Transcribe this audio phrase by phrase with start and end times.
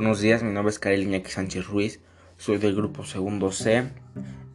[0.00, 2.00] Buenos días, mi nombre es Karel Iñaki Sánchez Ruiz,
[2.38, 3.84] soy del grupo Segundo C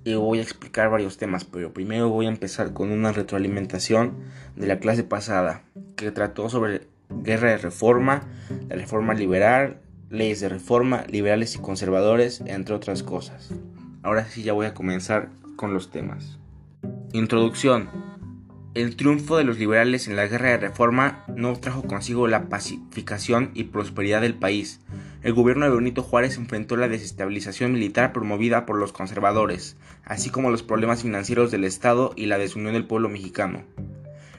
[0.04, 4.16] y voy a explicar varios temas, pero primero voy a empezar con una retroalimentación
[4.56, 5.62] de la clase pasada
[5.98, 8.24] que trató sobre guerra de reforma,
[8.70, 13.54] la reforma liberal, leyes de reforma, liberales y conservadores, entre otras cosas.
[14.02, 16.40] Ahora sí ya voy a comenzar con los temas.
[17.14, 17.92] Introducción.
[18.74, 23.52] El triunfo de los liberales en la guerra de reforma no trajo consigo la pacificación
[23.54, 24.82] y prosperidad del país.
[25.26, 30.52] El gobierno de Benito Juárez enfrentó la desestabilización militar promovida por los conservadores, así como
[30.52, 33.64] los problemas financieros del Estado y la desunión del pueblo mexicano.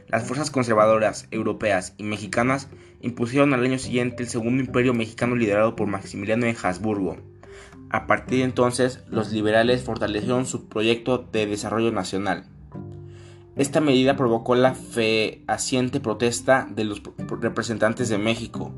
[0.06, 2.68] Las fuerzas conservadoras europeas y mexicanas
[3.00, 7.16] impusieron al año siguiente el segundo imperio mexicano liderado por Maximiliano de Habsburgo.
[7.90, 12.44] A partir de entonces, los liberales fortalecieron su proyecto de desarrollo nacional.
[13.56, 17.02] Esta medida provocó la fehaciente protesta de los
[17.40, 18.72] representantes de México,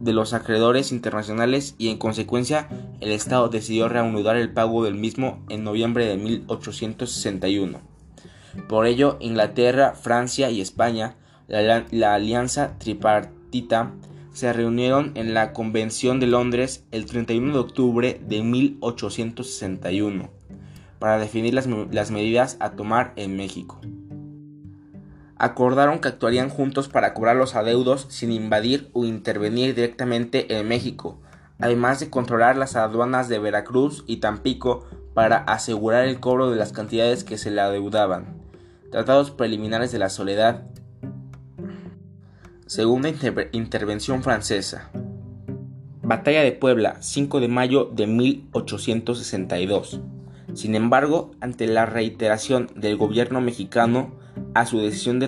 [0.00, 2.68] de los acreedores internacionales y en consecuencia
[3.00, 7.80] el Estado decidió reanudar el pago del mismo en noviembre de 1861.
[8.68, 11.16] Por ello, Inglaterra, Francia y España,
[11.48, 13.92] la, alianza tripartita,
[14.32, 20.30] se reunieron en la Convención de Londres el 31 de octubre de 1861
[20.98, 21.66] para definir las,
[22.10, 23.80] medidas a tomar en México.
[25.42, 31.18] Acordaron que actuarían juntos para cobrar los adeudos sin invadir o intervenir directamente en México,
[31.58, 36.70] además de controlar las aduanas de Veracruz y Tampico para asegurar el cobro de las
[36.70, 38.40] cantidades que se le adeudaban.
[38.92, 40.62] Tratados preliminares de la soledad.
[42.66, 43.08] Segunda
[43.50, 44.90] intervención francesa.
[46.02, 50.00] Batalla de Puebla, 5 de mayo de 1862.
[50.54, 54.22] Sin embargo, ante la reiteración del gobierno mexicano
[54.54, 55.26] a su decisión de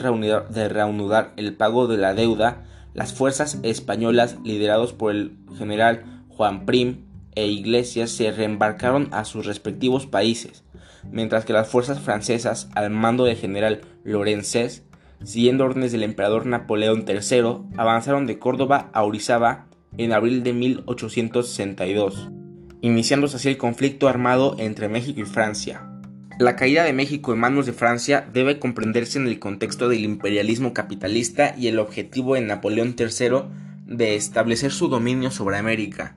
[0.69, 7.06] reanudar, el pago de la deuda, las fuerzas españolas liderados por el general Juan Prim
[7.34, 10.65] e Iglesias se reembarcaron a sus respectivos países,
[11.10, 14.84] mientras que las fuerzas francesas al mando del general Lorenzés,
[15.25, 19.66] siguiendo órdenes del emperador Napoleón III, avanzaron de Córdoba a Orizaba
[19.97, 22.31] en abril de 1862
[22.84, 25.94] iniciándose así el conflicto armado entre México y Francia.
[26.39, 30.75] La caída de México en manos de Francia debe comprenderse en el contexto del imperialismo
[30.75, 33.43] capitalista y el objetivo de Napoleón III
[33.87, 36.17] de establecer su dominio sobre América,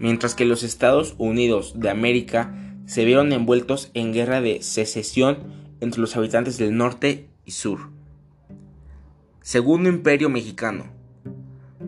[0.00, 2.52] mientras que los Estados Unidos de América
[2.86, 5.38] se vieron envueltos en guerra de secesión
[5.80, 7.90] entre los habitantes del norte y sur.
[9.42, 11.02] Segundo Imperio Mexicano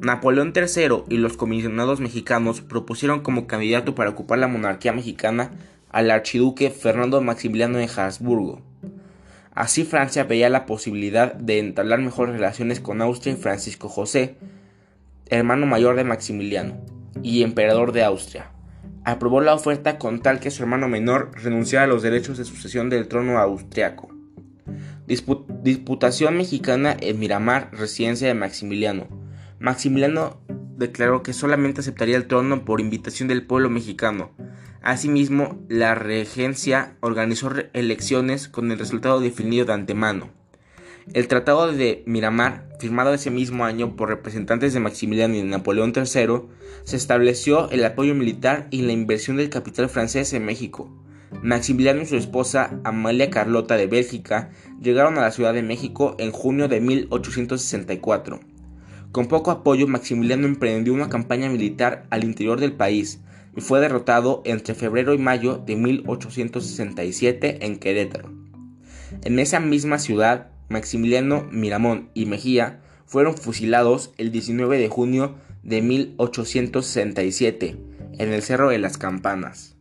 [0.00, 5.52] Napoleón III y los comisionados mexicanos propusieron como candidato para ocupar la monarquía mexicana
[5.94, 8.60] al archiduque Fernando Maximiliano de Habsburgo.
[9.54, 14.34] Así Francia veía la posibilidad de entablar mejores relaciones con Austria y Francisco José,
[15.26, 16.76] hermano mayor de Maximiliano
[17.22, 18.50] y emperador de Austria.
[19.04, 22.90] Aprobó la oferta con tal que su hermano menor renunciara a los derechos de sucesión
[22.90, 24.08] del trono austriaco.
[25.06, 29.06] Disputación mexicana en Miramar, residencia de Maximiliano
[29.60, 30.40] Maximiliano
[30.76, 34.32] declaró que solamente aceptaría el trono por invitación del pueblo mexicano.
[34.84, 40.28] Asimismo, la regencia organizó elecciones con el resultado definido de antemano.
[41.14, 45.94] El Tratado de Miramar, firmado ese mismo año por representantes de Maximiliano y de Napoleón
[45.96, 46.42] III,
[46.82, 50.90] se estableció el apoyo militar y la inversión del capital francés en México.
[51.42, 54.50] Maximiliano y su esposa Amalia Carlota de Bélgica
[54.82, 58.53] llegaron a la Ciudad de México en junio de 1864.
[59.14, 63.20] Con poco apoyo, Maximiliano emprendió una campaña militar al interior del país
[63.56, 68.32] y fue derrotado entre febrero y mayo de 1867 en Querétaro.
[69.22, 75.80] En esa misma ciudad, Maximiliano Miramón y Mejía fueron fusilados el 19 de junio de
[75.80, 77.76] 1867
[78.18, 79.73] en el Cerro de las Campanas.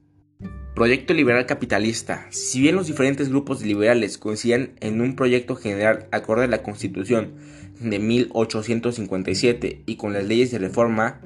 [0.75, 2.25] Proyecto liberal capitalista.
[2.31, 7.35] Si bien los diferentes grupos liberales coincidían en un proyecto general acorde a la Constitución
[7.79, 11.22] de 1857 y con las leyes de reforma,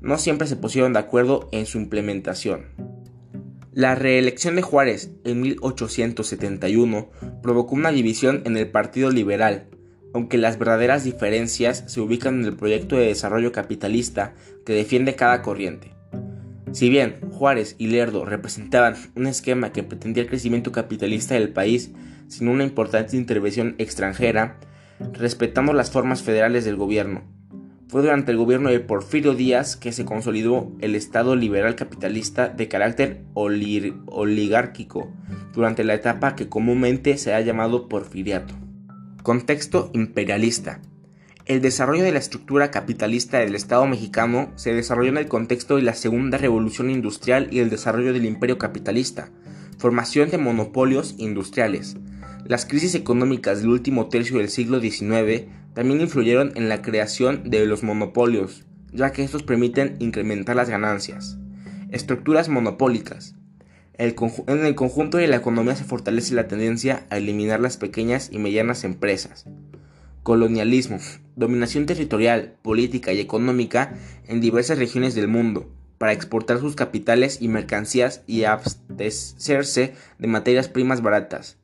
[0.00, 2.66] no siempre se pusieron de acuerdo en su implementación.
[3.72, 7.10] La reelección de Juárez en 1871
[7.42, 9.66] provocó una división en el Partido Liberal,
[10.12, 15.42] aunque las verdaderas diferencias se ubican en el proyecto de desarrollo capitalista que defiende cada
[15.42, 15.94] corriente.
[16.74, 21.92] Si bien Juárez y Lerdo representaban un esquema que pretendía el crecimiento capitalista del país
[22.26, 24.58] sin una importante intervención extranjera,
[25.12, 27.22] respetando las formas federales del gobierno.
[27.86, 32.66] Fue durante el gobierno de Porfirio Díaz que se consolidó el Estado liberal capitalista de
[32.66, 35.12] carácter oligárquico,
[35.52, 38.52] durante la etapa que comúnmente se ha llamado porfiriato.
[39.22, 40.80] Contexto imperialista.
[41.46, 45.82] El desarrollo de la estructura capitalista del Estado mexicano se desarrolló en el contexto de
[45.82, 49.28] la Segunda Revolución Industrial y el desarrollo del imperio capitalista,
[49.76, 51.98] formación de monopolios industriales.
[52.46, 55.44] Las crisis económicas del último tercio del siglo XIX
[55.74, 61.36] también influyeron en la creación de los monopolios, ya que estos permiten incrementar las ganancias.
[61.90, 63.34] Estructuras monopólicas.
[63.98, 68.38] en el conjunto de la economía se fortalece la tendencia a eliminar las pequeñas y
[68.38, 69.44] medianas empresas.
[70.24, 70.98] Colonialismo,
[71.36, 73.94] dominación territorial, política y económica
[74.26, 75.68] en diversas regiones del mundo,
[75.98, 81.58] para exportar sus capitales y mercancías y abastecerse de materias primas baratas.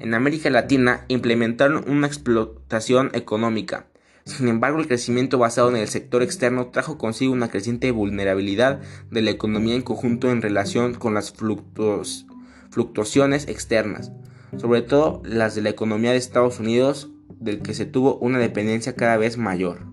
[0.00, 3.86] En América Latina implementaron una explotación económica.
[4.24, 8.80] Sin embargo, el crecimiento basado en el sector externo trajo consigo una creciente vulnerabilidad
[9.12, 14.10] de la economía en conjunto en relación con las fluctuaciones externas,
[14.56, 17.08] sobre todo las de la economía de Estados Unidos
[17.40, 19.89] del que se tuvo una dependencia cada vez mayor.